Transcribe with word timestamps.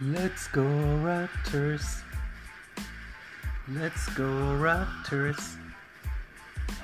Let's 0.00 0.46
go 0.46 0.62
Raptors. 0.62 2.02
Let's 3.66 4.08
go 4.10 4.22
Raptors. 4.22 5.56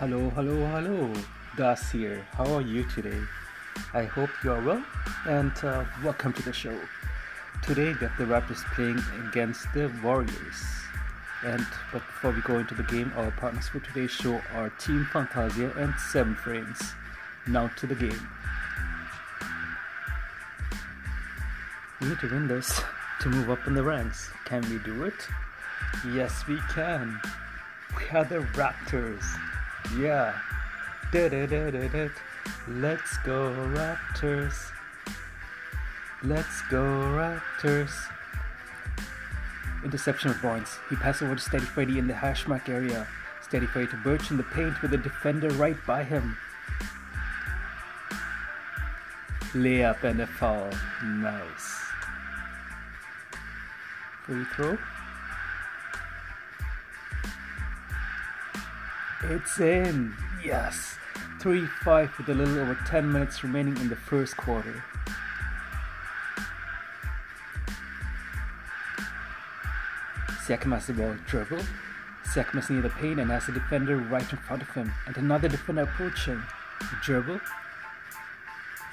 Hello, 0.00 0.30
hello, 0.30 0.66
hello. 0.66 1.12
Das 1.56 1.92
here. 1.92 2.26
How 2.32 2.52
are 2.54 2.60
you 2.60 2.82
today? 2.82 3.20
I 3.92 4.02
hope 4.02 4.30
you 4.42 4.50
are 4.50 4.60
well 4.60 4.84
and 5.26 5.52
uh, 5.62 5.84
welcome 6.02 6.32
to 6.32 6.42
the 6.42 6.52
show. 6.52 6.76
Today 7.62 7.92
have 7.92 8.18
the 8.18 8.24
Raptors 8.24 8.64
playing 8.74 9.00
against 9.28 9.72
the 9.74 9.92
Warriors. 10.02 10.64
And 11.44 11.64
but 11.92 12.02
before 12.04 12.32
we 12.32 12.40
go 12.40 12.58
into 12.58 12.74
the 12.74 12.82
game, 12.82 13.12
our 13.16 13.30
partners 13.30 13.68
for 13.68 13.78
today's 13.78 14.10
show 14.10 14.42
are 14.54 14.70
Team 14.70 15.06
Fantasia 15.12 15.70
and 15.76 15.94
Seven 16.10 16.34
Frames. 16.34 16.82
Now 17.46 17.68
to 17.76 17.86
the 17.86 17.94
game. 17.94 18.28
We 22.00 22.08
need 22.08 22.18
to 22.18 22.28
win 22.28 22.48
this 22.48 22.82
to 23.20 23.28
move 23.28 23.50
up 23.50 23.66
in 23.66 23.74
the 23.74 23.82
ranks. 23.82 24.30
Can 24.44 24.62
we 24.70 24.78
do 24.78 25.04
it? 25.04 25.28
Yes, 26.12 26.46
we 26.46 26.58
can. 26.70 27.20
We 27.96 28.18
are 28.18 28.24
the 28.24 28.40
Raptors. 28.54 29.24
Yeah. 29.98 30.34
Da-da-da-da-da. 31.12 32.08
Let's 32.68 33.18
go, 33.18 33.54
Raptors. 33.74 34.70
Let's 36.22 36.62
go, 36.70 36.82
Raptors. 36.82 37.92
Interception 39.84 40.30
of 40.30 40.40
points. 40.40 40.78
He 40.88 40.96
passed 40.96 41.22
over 41.22 41.34
to 41.34 41.40
Steady 41.40 41.64
Freddy 41.64 41.98
in 41.98 42.06
the 42.06 42.14
hash 42.14 42.48
mark 42.48 42.68
area. 42.68 43.06
Steady 43.42 43.66
Freddy 43.66 43.88
to 43.88 43.96
Birch 43.98 44.30
in 44.30 44.38
the 44.38 44.42
paint 44.42 44.80
with 44.80 44.90
the 44.90 44.96
defender 44.96 45.50
right 45.50 45.76
by 45.86 46.02
him. 46.02 46.36
Layup 49.52 50.02
and 50.02 50.20
a 50.20 50.26
foul. 50.26 50.70
Nice. 51.04 51.83
Free 54.24 54.44
throw. 54.56 54.78
It's 59.24 59.60
in. 59.60 60.14
Yes. 60.42 60.96
3 61.40 61.66
5 61.84 62.18
with 62.18 62.28
a 62.30 62.34
little 62.34 62.58
over 62.58 62.74
10 62.86 63.12
minutes 63.12 63.44
remaining 63.44 63.76
in 63.76 63.90
the 63.90 63.96
first 63.96 64.34
quarter. 64.38 64.82
Siakam 70.46 70.72
has 70.72 70.86
the 70.86 70.94
ball 70.94 71.14
dribble. 71.26 71.60
Siakam 72.26 72.58
is 72.58 72.70
near 72.70 72.80
the 72.80 72.88
paint 72.90 73.20
and 73.20 73.30
has 73.30 73.46
a 73.48 73.52
defender 73.52 73.98
right 73.98 74.30
in 74.32 74.38
front 74.38 74.62
of 74.62 74.70
him, 74.70 74.90
and 75.06 75.18
another 75.18 75.48
defender 75.48 75.82
approaching. 75.82 76.42
Dribble. 77.02 77.40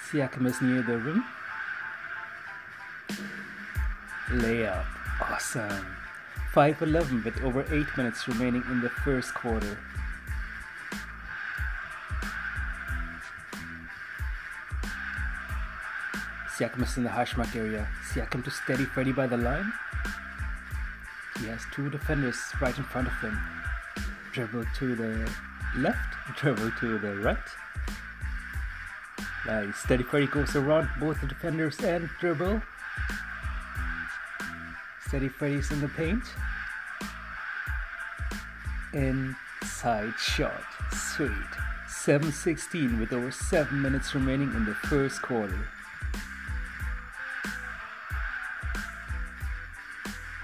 Siakam 0.09 0.45
is 0.45 0.61
near 0.61 0.81
the 0.81 0.97
rim. 0.97 1.23
Layup. 4.29 5.00
Awesome. 5.21 5.95
5 6.53 6.81
11 6.81 7.23
with 7.23 7.41
over 7.43 7.61
8 7.71 7.85
minutes 7.95 8.27
remaining 8.27 8.63
in 8.69 8.81
the 8.81 8.89
first 8.89 9.33
quarter. 9.33 9.77
Siakam 16.49 16.83
is 16.83 16.97
in 16.97 17.03
the 17.03 17.09
hash 17.09 17.37
mark 17.37 17.55
area. 17.55 17.87
Siakam 18.11 18.43
to 18.43 18.51
steady 18.51 18.85
Freddy 18.85 19.11
by 19.11 19.27
the 19.27 19.37
line. 19.37 19.71
He 21.39 21.47
has 21.47 21.61
two 21.73 21.89
defenders 21.89 22.37
right 22.59 22.77
in 22.77 22.83
front 22.83 23.07
of 23.07 23.13
him. 23.21 23.39
Dribble 24.33 24.65
to 24.77 24.95
the 24.95 25.31
left, 25.77 26.15
dribble 26.37 26.71
to 26.79 26.99
the 26.99 27.15
right. 27.17 27.37
Nice. 29.45 29.77
Steady 29.77 30.03
Freddy 30.03 30.27
goes 30.27 30.55
around 30.55 30.89
both 30.99 31.19
the 31.21 31.27
defenders 31.27 31.79
and 31.79 32.09
dribble. 32.19 32.61
Steady 35.11 35.27
Freddy's 35.27 35.69
in 35.71 35.81
the 35.81 35.89
paint. 35.89 36.23
Inside 38.93 40.13
shot. 40.17 40.63
Sweet. 40.93 41.29
7-16 41.89 42.97
with 42.97 43.11
over 43.11 43.29
7 43.29 43.81
minutes 43.81 44.15
remaining 44.15 44.53
in 44.55 44.63
the 44.63 44.73
first 44.73 45.21
quarter. 45.21 45.67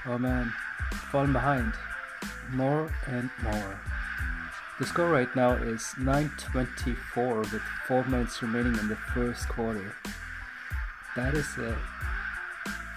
Oh 0.05 0.17
man, 0.17 0.51
falling 1.11 1.31
behind 1.31 1.71
more 2.51 2.91
and 3.05 3.29
more. 3.43 3.79
The 4.79 4.85
score 4.85 5.07
right 5.07 5.33
now 5.33 5.53
is 5.53 5.93
9:24 5.97 7.39
with 7.53 7.61
4 7.87 8.03
minutes 8.03 8.41
remaining 8.41 8.77
in 8.77 8.89
the 8.89 8.97
first 9.15 9.47
quarter. 9.47 9.95
That 11.15 11.35
is 11.35 11.57
a 11.57 11.77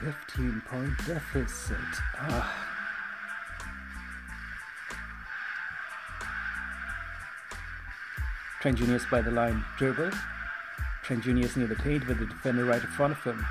15 0.00 0.62
point 0.66 0.97
deficit. 1.06 1.77
Ah. 2.16 2.66
Trent 8.62 8.78
Jr. 8.78 8.97
by 9.11 9.21
the 9.21 9.31
line. 9.31 9.62
Dribble. 9.77 10.11
Trent 11.03 11.22
Jr. 11.22 11.59
near 11.59 11.66
the 11.66 11.77
paint 11.77 12.06
with 12.09 12.19
the 12.19 12.27
defender 12.27 12.65
right 12.65 12.81
in 12.81 12.88
front 12.88 13.12
of 13.12 13.22
him. 13.25 13.44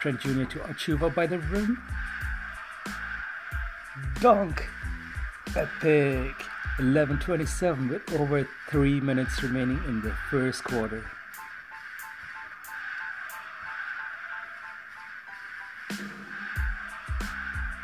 Trent 0.00 0.20
Jr. 0.20 0.44
to 0.44 0.58
Achiuwa 0.60 1.14
by 1.14 1.26
the 1.26 1.38
rim. 1.38 1.82
Dunk! 4.20 4.66
Epic! 5.56 6.34
11.27 6.78 7.90
with 7.90 8.12
over 8.20 8.48
3 8.70 9.00
minutes 9.00 9.42
remaining 9.42 9.82
in 9.86 10.00
the 10.00 10.12
first 10.30 10.64
quarter. 10.64 11.04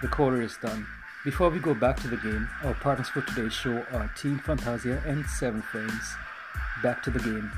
The 0.03 0.09
quarter 0.09 0.43
is 0.43 0.59
done. 0.59 0.87
Before 1.25 1.49
we 1.49 1.59
go 1.59 1.73
back 1.73 1.99
to 2.01 2.09
the 2.09 2.19
game, 2.19 2.49
our 2.62 2.75
partners 2.75 3.09
for 3.09 3.23
today's 3.23 3.55
show 3.55 3.83
are 3.93 4.12
Team 4.15 4.39
Fantasia 4.39 5.03
and 5.07 5.25
Seven 5.27 5.62
Frames. 5.62 6.15
Back 6.83 7.03
to 7.05 7.11
the 7.11 7.19
game. 7.19 7.51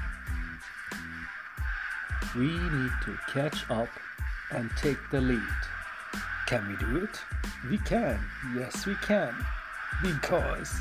We 2.36 2.46
need 2.46 2.92
to 3.04 3.18
catch 3.28 3.68
up 3.70 3.88
and 4.52 4.70
take 4.76 4.98
the 5.10 5.20
lead. 5.20 5.42
Can 6.46 6.68
we 6.68 6.76
do 6.76 7.04
it? 7.04 7.20
We 7.68 7.78
can. 7.78 8.20
Yes, 8.56 8.86
we 8.86 8.94
can. 8.96 9.34
Because 10.00 10.72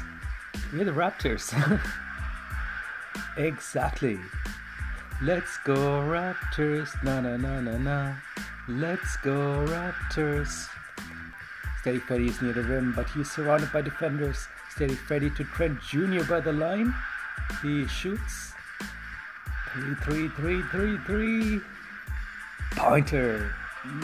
we're 0.72 0.85
the 0.85 0.91
Raptors. 0.91 1.51
exactly. 3.38 4.19
Let's 5.24 5.57
go 5.66 5.75
Raptors. 5.75 6.89
Na 7.03 7.19
na 7.19 7.35
na 7.35 7.59
na 7.62 7.78
na. 7.78 8.16
Let's 8.68 9.18
go 9.18 9.66
Raptors. 9.68 10.69
Steady 11.81 11.99
Freddy 11.99 12.27
is 12.27 12.41
near 12.41 12.53
the 12.53 12.63
rim, 12.63 12.93
but 12.93 13.09
he's 13.09 13.31
surrounded 13.31 13.71
by 13.71 13.81
defenders. 13.81 14.47
Steady 14.69 14.95
Freddy 14.95 15.29
to 15.31 15.43
Trent 15.43 15.81
Jr. 15.81 16.23
by 16.23 16.39
the 16.39 16.51
line. 16.51 16.93
He 17.61 17.88
shoots. 17.88 18.53
3 19.73 19.95
3 19.95 20.29
3 20.29 20.61
3 20.63 20.97
3. 21.05 21.61
Pointer. 22.71 23.53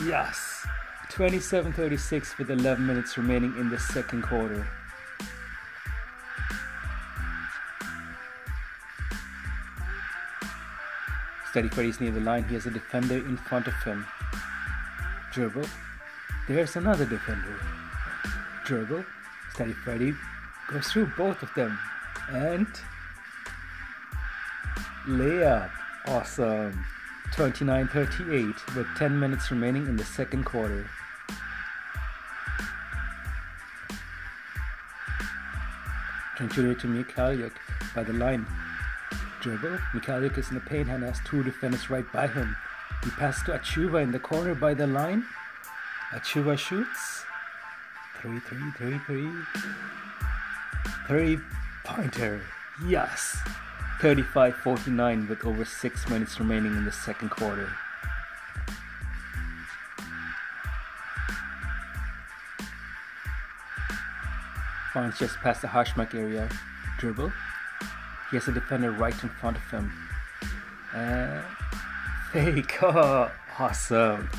Yes. 0.05 0.65
27 1.09 1.73
36 1.73 2.37
with 2.37 2.49
11 2.49 2.85
minutes 2.85 3.17
remaining 3.17 3.55
in 3.57 3.69
the 3.69 3.79
second 3.79 4.23
quarter. 4.23 4.67
Steady 11.51 11.69
Freddy's 11.69 11.99
near 12.01 12.11
the 12.11 12.19
line. 12.19 12.43
He 12.45 12.55
has 12.55 12.65
a 12.65 12.71
defender 12.71 13.17
in 13.17 13.37
front 13.37 13.67
of 13.67 13.75
him. 13.83 14.07
Dribble. 15.31 15.65
There's 16.47 16.75
another 16.75 17.05
defender. 17.05 17.57
Dribble. 18.65 19.05
Steady 19.53 19.71
Freddy 19.71 20.13
goes 20.69 20.87
through 20.87 21.09
both 21.17 21.41
of 21.41 21.49
them. 21.55 21.79
And 22.29 22.67
layup. 25.07 25.71
Awesome. 26.07 26.85
29 27.33 27.87
38 27.87 28.75
with 28.75 28.87
10 28.97 29.19
minutes 29.19 29.51
remaining 29.51 29.87
in 29.87 29.95
the 29.95 30.03
second 30.03 30.43
quarter. 30.43 30.85
Continue 36.35 36.75
to 36.75 36.87
Mykhailiuk 36.87 37.53
by 37.95 38.03
the 38.03 38.13
line. 38.13 38.45
Dribble. 39.39 39.77
Mykhailiuk 39.93 40.37
is 40.37 40.49
in 40.49 40.55
the 40.55 40.61
paint 40.61 40.89
and 40.89 41.03
has 41.03 41.19
two 41.23 41.41
defenders 41.41 41.89
right 41.89 42.11
by 42.11 42.27
him. 42.27 42.55
He 43.03 43.11
passes 43.11 43.43
to 43.43 43.51
Achiuwa 43.51 44.03
in 44.03 44.11
the 44.11 44.19
corner 44.19 44.53
by 44.53 44.73
the 44.73 44.87
line. 44.87 45.25
Achiuwa 46.13 46.57
shoots. 46.57 47.25
3 48.21 48.39
3 48.39 48.71
3 48.77 48.99
3. 48.99 49.29
Three 51.07 51.39
pointer. 51.83 52.41
Yes. 52.85 53.37
35 53.99 54.55
49 54.55 55.27
with 55.27 55.43
over 55.43 55.65
6 55.65 56.09
minutes 56.09 56.39
remaining 56.39 56.75
in 56.77 56.85
the 56.85 56.91
second 56.91 57.29
quarter. 57.29 57.69
Barnes 64.93 65.17
just 65.17 65.37
past 65.37 65.61
the 65.61 65.67
hash 65.67 65.97
mark 65.97 66.13
area. 66.13 66.47
Dribble. 66.99 67.31
He 68.29 68.37
has 68.37 68.47
a 68.47 68.51
defender 68.51 68.91
right 68.91 69.23
in 69.23 69.29
front 69.29 69.57
of 69.57 69.63
him. 69.71 69.91
Uh, 70.93 71.41
fake. 72.31 72.83
Oh, 72.83 73.31
awesome. 73.57 74.29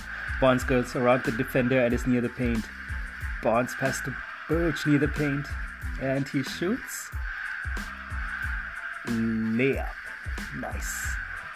Barnes 0.45 0.63
goes 0.63 0.95
around 0.95 1.25
the 1.25 1.33
defender 1.33 1.81
and 1.81 1.95
is 1.95 2.07
near 2.07 2.21
the 2.21 2.29
paint. 2.29 2.67
Barnes 3.43 3.75
passes 3.77 4.03
to 4.03 4.15
Birch 4.47 4.87
near 4.87 4.99
the 4.99 5.09
paint. 5.09 5.47
And 6.03 6.29
he 6.29 6.43
shoots. 6.43 7.09
Layup. 9.07 9.89
Nice. 10.61 11.07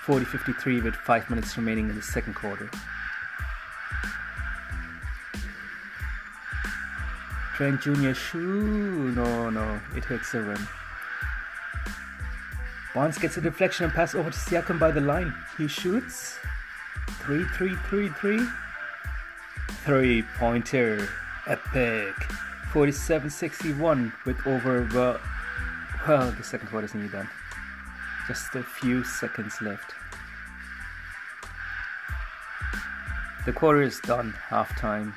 40 0.04 0.24
53 0.24 0.80
with 0.80 0.94
5 0.94 1.28
minutes 1.28 1.54
remaining 1.58 1.90
in 1.90 1.96
the 1.96 2.02
second 2.02 2.32
quarter. 2.32 2.70
Trent 7.56 7.82
Jr. 7.82 8.14
shoot. 8.14 9.14
No, 9.14 9.50
no. 9.50 9.78
It 9.94 10.06
hits 10.06 10.32
the 10.32 10.40
rim. 10.40 10.66
Barnes 12.94 13.18
gets 13.18 13.36
a 13.36 13.42
deflection 13.42 13.84
and 13.84 13.92
pass 13.92 14.14
over 14.14 14.30
to 14.30 14.38
Siakam 14.38 14.78
by 14.78 14.90
the 14.90 15.02
line. 15.02 15.34
He 15.58 15.68
shoots. 15.68 16.38
3 17.20 17.44
3 17.44 17.76
3 17.90 18.08
3. 18.08 18.48
Three 19.88 20.20
pointer. 20.36 21.08
Epic. 21.46 22.14
47 22.74 23.30
61 23.30 24.12
with 24.26 24.46
over. 24.46 24.86
Well, 24.92 25.18
well, 26.06 26.30
the 26.30 26.44
second 26.44 26.68
quarter 26.68 26.84
is 26.84 26.94
nearly 26.94 27.08
done. 27.08 27.26
Just 28.26 28.54
a 28.54 28.62
few 28.62 29.02
seconds 29.02 29.62
left. 29.62 29.94
The 33.46 33.52
quarter 33.54 33.80
is 33.80 33.98
done, 34.00 34.34
halftime. 34.50 35.14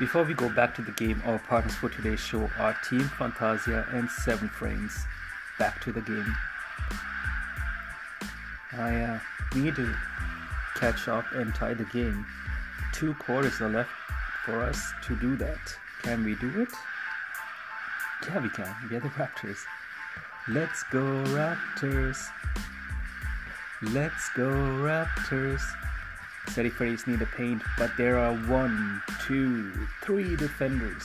Before 0.00 0.24
we 0.24 0.34
go 0.34 0.48
back 0.48 0.74
to 0.74 0.82
the 0.82 0.90
game, 0.90 1.22
our 1.24 1.38
partners 1.38 1.76
for 1.76 1.88
today's 1.88 2.18
show 2.18 2.50
are 2.58 2.76
Team 2.90 3.08
Fantasia 3.16 3.86
and 3.92 4.10
Seven 4.10 4.48
Frames. 4.48 5.06
Back 5.60 5.80
to 5.82 5.92
the 5.92 6.00
game. 6.00 6.34
I 8.72 9.02
uh, 9.02 9.18
need 9.54 9.76
to 9.76 9.94
catch 10.74 11.06
up 11.06 11.26
and 11.32 11.54
tie 11.54 11.74
the 11.74 11.84
game. 11.84 12.26
Two 13.02 13.14
quarters 13.14 13.60
are 13.60 13.68
left 13.68 13.90
for 14.44 14.62
us 14.62 14.92
to 15.08 15.16
do 15.16 15.34
that. 15.34 15.58
Can 16.04 16.24
we 16.24 16.36
do 16.36 16.62
it? 16.62 16.68
Yeah, 18.28 18.38
we 18.38 18.48
can. 18.50 18.72
We 18.88 18.94
are 18.94 19.00
the 19.00 19.08
Raptors. 19.08 19.58
Let's 20.46 20.84
go, 20.84 21.00
Raptors. 21.34 22.24
Let's 23.82 24.30
go, 24.36 24.44
Raptors. 24.44 25.62
Steady 26.50 26.70
Freddy's 26.70 27.08
need 27.08 27.18
the 27.18 27.26
paint, 27.26 27.60
but 27.76 27.90
there 27.98 28.20
are 28.20 28.36
one, 28.46 29.02
two, 29.26 29.72
three 30.02 30.36
defenders. 30.36 31.04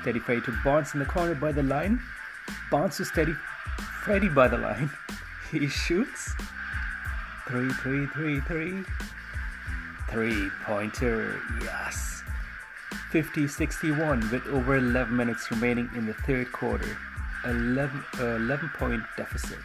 Steady 0.00 0.20
Freddy 0.20 0.40
to 0.40 0.58
Barnes 0.64 0.94
in 0.94 1.00
the 1.00 1.04
corner 1.04 1.34
by 1.34 1.52
the 1.52 1.62
line. 1.62 2.00
Barnes 2.70 2.96
to 2.96 3.04
Steady 3.04 3.34
Freddy 4.04 4.30
by 4.30 4.48
the 4.48 4.56
line. 4.56 4.88
He 5.50 5.68
shoots. 5.68 6.32
Three, 7.46 7.70
three, 7.74 8.06
three, 8.06 8.40
three. 8.40 8.84
Three 10.10 10.50
pointer, 10.64 11.40
yes. 11.62 12.22
50 13.10 13.46
61 13.46 14.28
with 14.30 14.46
over 14.48 14.76
11 14.76 15.16
minutes 15.16 15.50
remaining 15.50 15.88
in 15.94 16.06
the 16.06 16.14
third 16.14 16.50
quarter. 16.52 16.96
11, 17.44 18.04
uh, 18.18 18.24
11 18.36 18.70
point 18.76 19.02
deficit. 19.16 19.58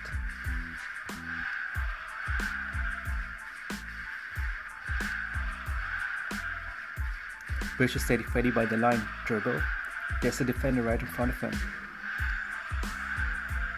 Is 7.77 8.03
steady 8.03 8.23
Freddy 8.23 8.51
by 8.51 8.65
the 8.65 8.77
line, 8.77 9.01
dribble. 9.25 9.61
There's 10.21 10.39
a 10.39 10.45
defender 10.45 10.81
right 10.81 10.99
in 10.99 11.07
front 11.07 11.31
of 11.31 11.41
him. 11.41 11.51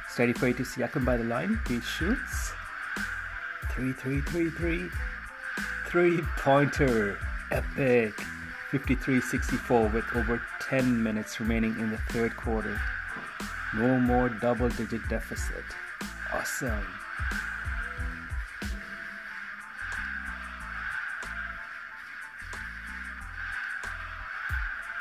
Steady 0.07 0.33
Freddy 0.33 0.53
to 0.55 0.63
Siakam 0.63 1.03
by 1.03 1.17
the 1.17 1.23
line. 1.23 1.59
He 1.67 1.81
shoots. 1.81 2.53
3 3.71 3.93
3 3.93 4.21
3 4.21 4.49
3. 4.51 4.89
Three 5.87 6.21
pointer. 6.37 7.17
Epic. 7.49 8.13
53 8.71 9.21
64 9.21 9.87
with 9.87 10.03
over 10.15 10.41
10 10.59 11.01
minutes 11.01 11.39
remaining 11.39 11.79
in 11.79 11.89
the 11.89 11.97
third 12.09 12.35
quarter. 12.35 12.77
No 13.73 13.97
more 13.97 14.27
double 14.27 14.67
digit 14.67 15.07
deficit. 15.07 15.63
Awesome. 16.33 16.85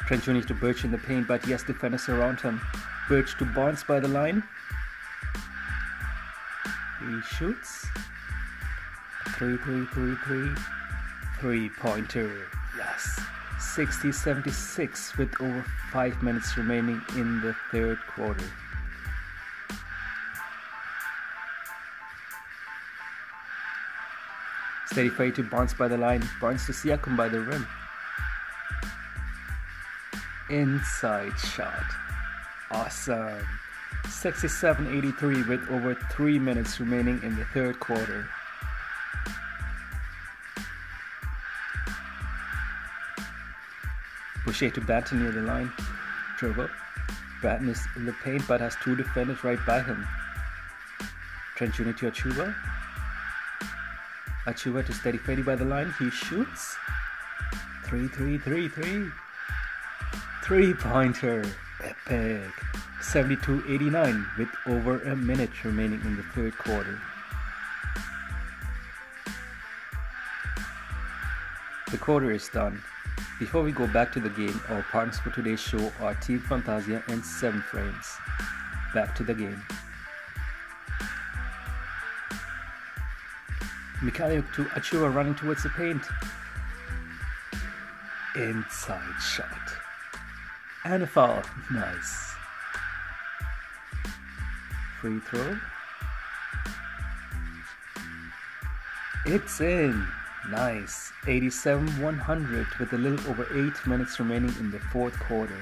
Trent 0.06 0.22
Jr. 0.22 0.40
to 0.40 0.54
Birch 0.54 0.84
in 0.84 0.92
the 0.92 0.98
paint, 0.98 1.26
but 1.26 1.44
he 1.44 1.50
has 1.50 1.64
defenders 1.64 2.08
around 2.08 2.40
him. 2.40 2.60
Birch 3.08 3.36
to 3.38 3.44
Barnes 3.44 3.82
by 3.82 3.98
the 3.98 4.06
line. 4.06 4.40
He 7.00 7.20
shoots. 7.34 7.86
Three, 9.36 9.58
three, 9.58 9.84
three, 9.92 10.14
three. 10.24 10.48
Three 11.40 11.68
pointer. 11.68 12.46
Yes. 12.74 13.20
60 13.60 14.10
76 14.10 15.18
with 15.18 15.38
over 15.38 15.62
5 15.92 16.22
minutes 16.22 16.56
remaining 16.56 17.02
in 17.16 17.42
the 17.42 17.54
third 17.70 17.98
quarter. 18.08 18.44
Steady 24.86 25.10
fade 25.10 25.34
to 25.34 25.42
Barnes 25.42 25.74
by 25.74 25.88
the 25.88 25.98
line, 25.98 26.26
Barnes 26.40 26.64
to 26.64 26.72
Siakam 26.72 27.14
by 27.14 27.28
the 27.28 27.40
rim. 27.40 27.66
Inside 30.48 31.38
shot. 31.38 31.84
Awesome. 32.70 33.46
67 34.08 34.96
83 34.96 35.42
with 35.42 35.68
over 35.68 35.94
3 35.94 36.38
minutes 36.38 36.80
remaining 36.80 37.22
in 37.22 37.36
the 37.36 37.44
third 37.46 37.78
quarter. 37.80 38.26
Boucher 44.46 44.70
to 44.70 44.80
Banton 44.80 45.20
near 45.20 45.32
the 45.32 45.42
line. 45.42 45.72
Dribble. 46.38 46.68
Banton 47.42 47.68
is 47.68 47.82
in 47.96 48.06
the 48.06 48.14
paint 48.24 48.46
but 48.46 48.60
has 48.60 48.76
two 48.82 48.94
defenders 48.94 49.42
right 49.42 49.58
by 49.66 49.82
him. 49.82 50.06
Trent 51.56 51.74
to 51.74 51.82
Achiuwa. 51.82 52.54
Achiuwa 54.46 54.86
to 54.86 54.92
Steady 54.92 55.18
Freddy 55.18 55.42
by 55.42 55.56
the 55.56 55.64
line. 55.64 55.92
He 55.98 56.10
shoots. 56.10 56.76
3 57.86 58.06
3 58.06 58.38
3 58.38 58.68
3. 58.68 59.10
Three 60.44 60.74
pointer. 60.74 61.44
Epic. 61.82 62.52
72 63.00 63.64
89 63.68 64.26
with 64.38 64.48
over 64.66 65.00
a 65.02 65.16
minute 65.16 65.64
remaining 65.64 66.00
in 66.02 66.16
the 66.16 66.22
third 66.22 66.56
quarter. 66.56 67.00
The 71.90 71.98
quarter 71.98 72.30
is 72.30 72.48
done. 72.48 72.80
Before 73.38 73.62
we 73.62 73.70
go 73.70 73.86
back 73.86 74.12
to 74.12 74.20
the 74.20 74.30
game, 74.30 74.58
our 74.70 74.82
partners 74.90 75.18
for 75.18 75.28
today's 75.28 75.60
show 75.60 75.92
are 76.00 76.14
Team 76.14 76.40
Fantasia 76.40 77.02
and 77.08 77.22
7 77.22 77.60
Frames. 77.70 78.16
Back 78.94 79.14
to 79.16 79.24
the 79.24 79.34
game. 79.34 79.62
Mykhailiuk 84.00 84.50
to 84.54 84.64
Achiuwa 84.64 85.14
running 85.14 85.34
towards 85.34 85.62
the 85.64 85.68
paint. 85.68 86.00
Inside 88.36 89.20
shot. 89.20 89.72
And 90.86 91.02
a 91.02 91.06
foul. 91.06 91.42
Nice. 91.70 92.32
Free 95.02 95.20
throw. 95.20 95.58
It's 99.26 99.60
in. 99.60 100.06
Nice. 100.50 101.12
87 101.26 102.00
100 102.00 102.66
with 102.78 102.92
a 102.92 102.98
little 102.98 103.30
over 103.30 103.46
8 103.52 103.86
minutes 103.86 104.20
remaining 104.20 104.54
in 104.60 104.70
the 104.70 104.78
fourth 104.78 105.18
quarter. 105.18 105.58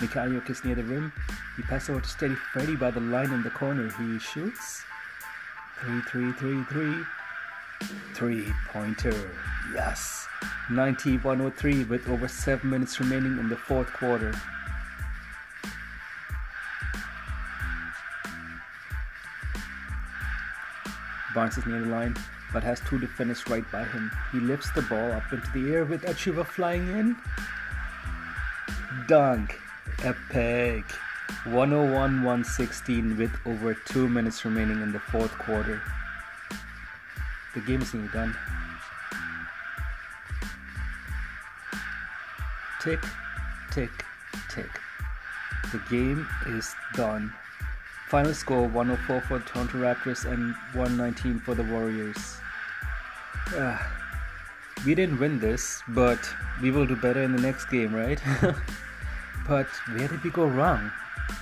Mykhailiuk 0.00 0.48
is 0.48 0.64
near 0.64 0.74
the 0.74 0.82
rim. 0.84 1.12
He 1.56 1.62
passes 1.62 1.90
over 1.90 2.00
to 2.00 2.08
Steady 2.08 2.34
Freddy 2.34 2.74
by 2.74 2.90
the 2.90 3.00
line 3.00 3.32
in 3.32 3.42
the 3.42 3.50
corner. 3.50 3.90
He 3.98 4.18
shoots. 4.18 4.82
3 5.80 6.00
3 6.02 6.32
3 6.32 6.64
3. 6.64 6.94
Three 8.14 8.52
pointer. 8.68 9.30
Yes. 9.74 10.26
90 10.70 11.18
103 11.18 11.84
with 11.84 12.08
over 12.08 12.28
7 12.28 12.68
minutes 12.68 12.98
remaining 12.98 13.38
in 13.38 13.48
the 13.50 13.56
fourth 13.56 13.92
quarter. 13.92 14.34
Barnes 21.34 21.58
is 21.58 21.66
near 21.66 21.80
the 21.80 21.86
line, 21.86 22.16
but 22.52 22.62
has 22.62 22.80
two 22.80 22.98
defenders 22.98 23.48
right 23.48 23.68
by 23.72 23.84
him. 23.84 24.10
He 24.32 24.38
lifts 24.38 24.70
the 24.70 24.82
ball 24.82 25.12
up 25.12 25.32
into 25.32 25.50
the 25.52 25.74
air 25.74 25.84
with 25.84 26.02
Achiuwa 26.02 26.46
flying 26.46 26.86
in. 26.88 27.16
Dunk. 29.08 29.58
Epic. 30.02 30.84
101 31.44 32.22
116 32.22 33.16
with 33.16 33.32
over 33.44 33.74
2 33.74 34.08
minutes 34.08 34.44
remaining 34.44 34.80
in 34.80 34.92
the 34.92 35.00
fourth 35.00 35.32
quarter. 35.32 35.82
The 37.54 37.60
game 37.60 37.82
is 37.82 37.92
nearly 37.92 38.08
done. 38.08 38.34
Tick, 42.80 43.00
tick, 43.70 43.90
tick. 44.50 44.70
The 45.72 45.80
game 45.90 46.26
is 46.46 46.74
done. 46.94 47.32
Final 48.14 48.32
score 48.32 48.68
104 48.68 49.22
for 49.22 49.40
Toronto 49.40 49.78
Raptors 49.78 50.24
and 50.24 50.54
119 50.74 51.40
for 51.40 51.56
the 51.56 51.64
Warriors. 51.64 52.36
Uh, 53.56 53.76
we 54.86 54.94
didn't 54.94 55.18
win 55.18 55.40
this, 55.40 55.82
but 55.88 56.20
we 56.62 56.70
will 56.70 56.86
do 56.86 56.94
better 56.94 57.22
in 57.22 57.34
the 57.34 57.42
next 57.42 57.64
game, 57.64 57.92
right? 57.92 58.22
but 59.48 59.66
where 59.96 60.06
did 60.06 60.22
we 60.22 60.30
go 60.30 60.46
wrong? 60.46 60.92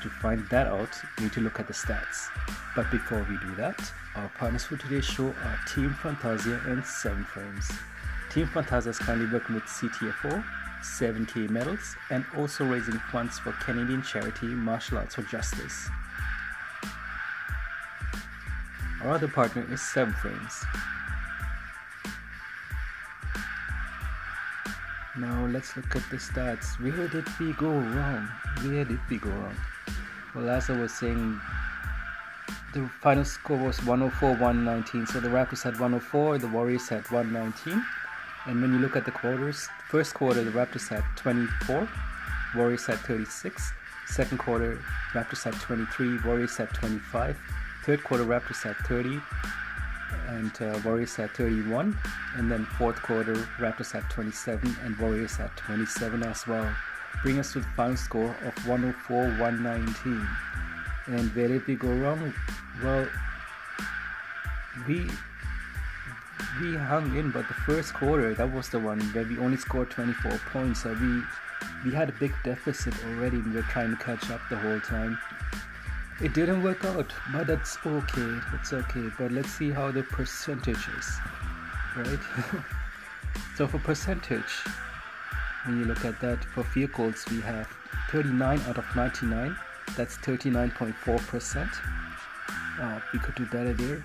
To 0.01 0.09
find 0.09 0.49
that 0.49 0.67
out, 0.67 0.89
we 1.19 1.25
need 1.25 1.35
to 1.35 1.43
look 1.43 1.61
at 1.61 1.67
the 1.67 1.75
stats. 1.75 2.29
But 2.75 2.91
before 2.91 3.27
we 3.29 3.37
do 3.47 3.55
that, 3.57 3.93
our 4.17 4.31
partners 4.39 4.65
for 4.65 4.79
today's 4.79 5.05
show 5.05 5.27
are 5.27 5.61
Team 5.75 5.95
Fantasia 6.03 6.59
and 6.69 6.83
7 6.83 7.23
Frames. 7.25 7.71
Team 8.31 8.47
Fantasia 8.47 8.89
is 8.89 8.99
currently 8.99 9.31
working 9.31 9.57
with 9.57 9.65
CTFO, 9.65 10.43
7K 10.81 11.51
medals, 11.51 11.97
and 12.09 12.25
also 12.35 12.65
raising 12.65 12.99
funds 13.13 13.39
for 13.39 13.53
Canadian 13.61 14.03
charity 14.03 14.47
Martial 14.47 14.97
Arts 14.97 15.17
for 15.17 15.23
Justice. 15.25 15.91
Our 19.03 19.15
other 19.15 19.29
partner 19.29 19.67
is 19.71 19.83
7 19.83 20.13
Frames. 20.15 20.65
Now 25.19 25.47
let's 25.47 25.77
look 25.77 25.95
at 25.97 26.09
the 26.09 26.17
stats. 26.17 26.81
Where 26.81 27.09
did 27.09 27.27
we 27.39 27.53
go 27.53 27.69
wrong? 27.69 28.29
Where 28.63 28.85
did 28.85 29.01
we 29.11 29.19
go 29.19 29.31
wrong? 29.31 29.57
Well, 30.35 30.49
as 30.49 30.71
I 30.71 30.81
was 30.81 30.93
saying, 30.93 31.41
the 32.73 32.89
final 33.01 33.25
score 33.25 33.59
was 33.59 33.85
104 33.85 34.31
119. 34.31 35.07
So 35.07 35.21
the 35.21 35.29
Raptors 35.29 35.63
had 35.63 35.75
104, 35.75 36.39
the 36.39 36.49
Warriors 36.49 36.89
had 36.89 37.05
119. 37.11 37.85
And 38.47 38.63
when 38.63 38.73
you 38.73 38.79
look 38.79 38.97
at 38.97 39.05
the 39.05 39.11
quarters, 39.11 39.69
first 39.91 40.15
quarter 40.15 40.43
the 40.43 40.51
Raptors 40.51 40.89
had 40.89 41.05
24, 41.17 41.89
Warriors 42.57 42.87
had 42.87 42.99
36. 43.01 43.73
Second 44.07 44.39
quarter, 44.39 44.81
Raptors 45.13 45.45
had 45.45 45.55
23, 45.55 46.19
Warriors 46.25 46.57
had 46.57 46.71
25. 46.71 47.37
Third 47.85 48.05
quarter, 48.05 48.25
Raptors 48.25 48.63
had 48.63 48.77
30, 48.87 49.21
and 50.29 50.53
uh, 50.63 50.79
Warriors 50.85 51.17
had 51.17 51.31
31. 51.33 51.99
And 52.37 52.51
then 52.51 52.65
fourth 52.65 53.03
quarter, 53.03 53.35
Raptors 53.59 53.91
had 53.91 54.09
27, 54.09 54.77
and 54.85 54.97
Warriors 54.99 55.37
had 55.37 55.51
27 55.57 56.23
as 56.23 56.47
well. 56.47 56.73
Bring 57.23 57.39
us 57.39 57.53
to 57.53 57.61
the 57.61 57.67
final 57.77 57.97
score 57.97 58.35
of 58.45 58.69
104 58.69 59.17
119. 59.39 60.29
And 61.07 61.35
where 61.35 61.49
did 61.49 61.67
we 61.67 61.75
go 61.75 61.93
wrong? 61.93 62.33
Well, 62.83 63.09
we 64.87 65.11
we 66.61 66.77
hung 66.77 67.17
in, 67.17 67.31
but 67.31 67.49
the 67.49 67.55
first 67.55 67.95
quarter 67.95 68.35
that 68.35 68.53
was 68.53 68.69
the 68.69 68.79
one 68.79 69.01
where 69.13 69.25
we 69.25 69.39
only 69.39 69.57
scored 69.57 69.91
24 69.91 70.41
points. 70.53 70.83
So 70.83 70.93
we 70.95 71.23
we 71.85 71.95
had 71.95 72.09
a 72.09 72.13
big 72.13 72.33
deficit 72.45 72.95
already, 73.07 73.39
and 73.39 73.47
we 73.47 73.57
were 73.57 73.63
trying 73.63 73.91
to 73.91 74.03
catch 74.03 74.31
up 74.31 74.41
the 74.49 74.57
whole 74.57 74.81
time. 74.81 75.19
It 76.23 76.35
didn't 76.35 76.63
work 76.63 76.85
out, 76.85 77.13
but 77.33 77.49
that's 77.49 77.77
okay. 77.85 78.39
It's 78.55 78.73
okay. 78.73 79.09
But 79.19 79.33
let's 79.33 79.51
see 79.51 79.71
how 79.71 79.91
the 79.91 80.05
percentage 80.05 80.87
is, 80.97 81.19
right? 81.97 82.21
so 83.57 83.67
for 83.67 83.79
percentage, 83.81 84.53
when 85.65 85.81
you 85.81 85.85
look 85.85 86.05
at 86.05 86.21
that 86.21 86.45
for 86.45 86.65
goals, 86.87 87.25
we 87.29 87.41
have 87.41 87.67
39 88.11 88.61
out 88.69 88.79
of 88.79 88.85
99. 88.95 89.57
That's 89.97 90.17
39.4%. 90.19 91.69
Uh, 92.81 93.01
we 93.13 93.19
could 93.19 93.35
do 93.35 93.47
better 93.47 93.73
there. 93.73 94.05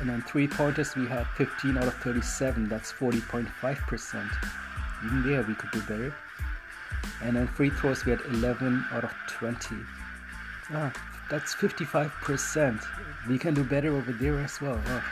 And 0.00 0.10
then 0.10 0.20
three 0.20 0.46
pointers, 0.46 0.94
we 0.94 1.06
had 1.06 1.26
15 1.38 1.78
out 1.78 1.84
of 1.86 1.94
37. 1.94 2.68
That's 2.68 2.92
40.5%. 2.92 4.30
Even 5.06 5.22
there, 5.22 5.42
we 5.42 5.54
could 5.54 5.70
do 5.70 5.80
better. 5.82 6.14
And 7.22 7.36
then 7.36 7.46
free 7.46 7.70
throws, 7.70 8.04
we 8.04 8.10
had 8.10 8.20
11 8.28 8.84
out 8.92 9.04
of 9.04 9.12
20. 9.28 9.76
Ah, 10.72 10.92
that's 11.30 11.54
55%. 11.54 12.84
We 13.28 13.38
can 13.38 13.54
do 13.54 13.64
better 13.64 13.94
over 13.94 14.12
there 14.12 14.38
as 14.40 14.60
well. 14.60 14.80
Oh. 14.86 15.04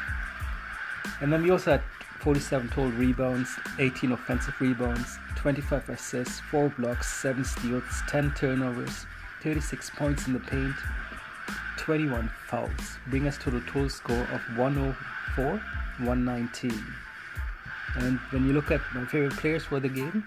And 1.20 1.32
then 1.32 1.42
we 1.42 1.50
also 1.50 1.72
had 1.72 1.82
47 2.20 2.68
total 2.68 2.92
rebounds, 2.92 3.50
18 3.78 4.12
offensive 4.12 4.54
rebounds, 4.60 5.18
25 5.36 5.88
assists, 5.88 6.40
4 6.50 6.68
blocks, 6.78 7.12
7 7.20 7.44
steals, 7.44 8.02
10 8.08 8.34
turnovers, 8.34 9.06
36 9.42 9.90
points 9.90 10.26
in 10.26 10.34
the 10.34 10.40
paint, 10.40 10.74
21 11.78 12.30
fouls, 12.46 12.70
bring 13.08 13.26
us 13.26 13.36
to 13.38 13.50
the 13.50 13.60
total 13.62 13.88
score 13.88 14.22
of 14.32 14.40
104 14.56 15.60
119. 15.98 16.84
And 17.96 18.18
when 18.30 18.46
you 18.46 18.52
look 18.52 18.70
at 18.70 18.80
my 18.94 19.04
favorite 19.04 19.36
players 19.36 19.64
for 19.64 19.80
the 19.80 19.88
game, 19.88 20.24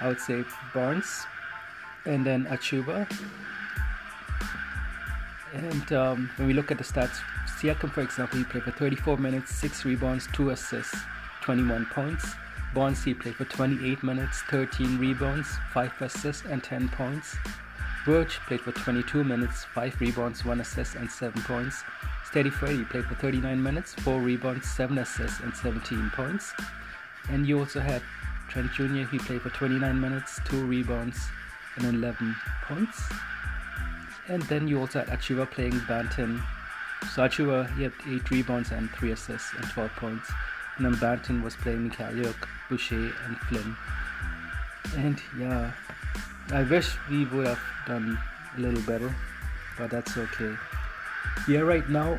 I 0.00 0.08
would 0.08 0.20
say 0.20 0.44
Barnes 0.74 1.26
and 2.06 2.24
then 2.24 2.46
Achiuwa. 2.46 3.06
And 5.52 5.92
um, 5.92 6.30
when 6.36 6.48
we 6.48 6.54
look 6.54 6.70
at 6.70 6.78
the 6.78 6.84
stats, 6.84 7.20
Siakam, 7.58 7.90
for 7.90 8.02
example, 8.02 8.38
he 8.38 8.44
played 8.44 8.64
for 8.64 8.70
34 8.70 9.16
minutes, 9.18 9.54
6 9.54 9.84
rebounds, 9.84 10.28
2 10.32 10.50
assists, 10.50 10.96
21 11.42 11.86
points. 11.86 12.34
Barnes, 12.74 13.02
he 13.02 13.14
played 13.14 13.34
for 13.34 13.44
28 13.46 14.02
minutes, 14.02 14.42
13 14.48 14.98
rebounds, 14.98 15.48
5 15.72 15.92
assists, 16.02 16.44
and 16.44 16.62
10 16.62 16.88
points. 16.90 17.36
Birch 18.06 18.38
played 18.46 18.60
for 18.60 18.72
22 18.72 19.24
minutes, 19.24 19.64
5 19.64 20.00
rebounds, 20.00 20.44
1 20.44 20.60
assist, 20.60 20.94
and 20.94 21.10
7 21.10 21.42
points. 21.42 21.82
Steady 22.24 22.48
Freddy 22.48 22.84
played 22.84 23.04
for 23.04 23.16
39 23.16 23.60
minutes, 23.60 23.94
4 23.94 24.20
rebounds, 24.20 24.70
7 24.70 24.98
assists, 24.98 25.40
and 25.40 25.54
17 25.54 26.10
points. 26.14 26.52
And 27.28 27.46
you 27.46 27.58
also 27.58 27.80
had 27.80 28.02
Trent 28.48 28.72
Jr., 28.72 29.04
he 29.10 29.18
played 29.18 29.42
for 29.42 29.50
29 29.50 30.00
minutes, 30.00 30.40
2 30.44 30.64
rebounds, 30.64 31.18
and 31.76 31.86
11 31.86 32.36
points. 32.62 33.02
And 34.30 34.42
then 34.42 34.68
you 34.68 34.78
also 34.78 35.00
had 35.00 35.08
Achiuwa 35.08 35.50
playing 35.50 35.72
Banton. 35.88 36.40
So 37.12 37.22
Achiuwa, 37.22 37.76
he 37.76 37.82
had 37.82 37.92
8 38.08 38.30
rebounds 38.30 38.70
and 38.70 38.88
3 38.90 39.10
assists 39.10 39.52
and 39.54 39.64
12 39.64 39.90
points. 39.96 40.30
And 40.76 40.86
then 40.86 40.94
Banton 40.94 41.42
was 41.42 41.56
playing 41.56 41.90
Mykhailiuk, 41.90 42.36
Boucher, 42.68 43.12
and 43.26 43.36
Flynn. 43.48 43.76
And 44.96 45.20
yeah, 45.36 45.72
I 46.52 46.62
wish 46.62 46.92
we 47.10 47.24
would 47.26 47.48
have 47.48 47.60
done 47.88 48.16
a 48.56 48.60
little 48.60 48.80
better, 48.82 49.12
but 49.76 49.90
that's 49.90 50.16
okay. 50.16 50.54
Yeah, 51.48 51.60
right 51.60 51.88
now 51.88 52.16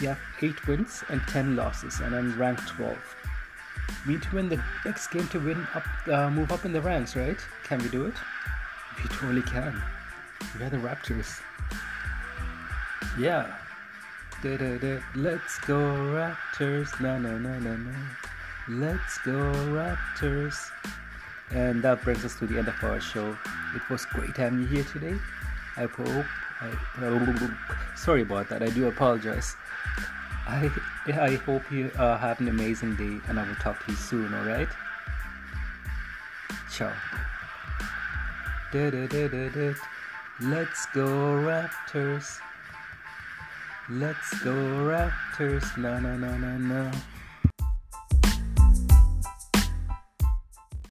we 0.00 0.06
have 0.06 0.18
8 0.40 0.66
wins 0.66 1.04
and 1.10 1.20
10 1.28 1.56
losses, 1.56 2.00
and 2.00 2.14
I'm 2.14 2.38
ranked 2.38 2.68
12. 2.68 2.96
We 4.06 4.14
need 4.14 4.22
to 4.22 4.34
win 4.34 4.48
the 4.48 4.62
next 4.86 5.08
game 5.08 5.28
to 5.28 5.38
win 5.38 5.66
up, 5.74 5.84
uh, 6.08 6.30
move 6.30 6.52
up 6.52 6.64
in 6.64 6.72
the 6.72 6.80
ranks, 6.80 7.16
right? 7.16 7.38
Can 7.64 7.82
we 7.82 7.90
do 7.90 8.06
it? 8.06 8.14
We 8.96 9.10
totally 9.10 9.42
can. 9.42 9.82
We 10.58 10.64
are 10.64 10.70
the 10.70 10.78
Raptors. 10.78 11.40
Yeah. 13.20 13.54
Da, 14.42 14.56
da, 14.56 14.78
da. 14.78 14.98
Let's 15.14 15.58
go 15.66 15.76
Raptors. 16.16 16.88
Na 17.02 17.18
na 17.18 17.36
na 17.36 17.58
na 17.58 17.76
na. 17.76 17.92
Let's 18.66 19.18
go 19.18 19.36
Raptors. 19.76 20.56
And 21.50 21.82
that 21.82 22.02
brings 22.02 22.24
us 22.24 22.38
to 22.38 22.46
the 22.46 22.56
end 22.56 22.68
of 22.68 22.82
our 22.82 22.98
show. 22.98 23.36
It 23.76 23.82
was 23.90 24.06
great 24.06 24.38
having 24.38 24.60
you 24.60 24.66
here 24.66 24.84
today. 24.84 25.14
I 25.76 25.84
hope. 25.84 26.24
I, 26.62 27.94
sorry 27.94 28.22
about 28.22 28.48
that. 28.48 28.62
I 28.62 28.70
do 28.70 28.88
apologize. 28.88 29.54
I 30.48 30.70
I 31.12 31.34
hope 31.44 31.70
you 31.70 31.90
uh, 31.98 32.16
have 32.16 32.40
an 32.40 32.48
amazing 32.48 32.96
day, 32.96 33.20
and 33.28 33.38
I 33.38 33.46
will 33.46 33.54
talk 33.56 33.84
to 33.84 33.92
you 33.92 33.98
soon. 33.98 34.32
All 34.32 34.46
right. 34.46 34.68
Ciao. 36.72 36.92
Da, 38.72 38.88
da, 38.88 39.06
da, 39.06 39.28
da, 39.28 39.48
da. 39.50 39.74
Let's 40.40 40.86
go 40.94 41.04
Raptors. 41.44 42.40
Let's 43.90 44.38
go 44.44 44.54
Raptors. 44.86 45.76
Na 45.76 45.98
na 45.98 46.14
na 46.14 46.38
na 46.38 46.54
na. 46.58 47.09